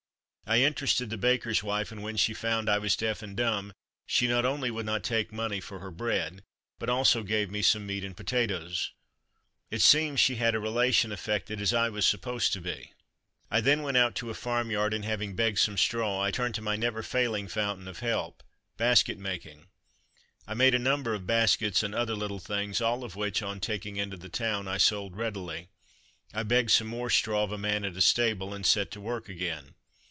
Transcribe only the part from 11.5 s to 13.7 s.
as I was supposed to be. I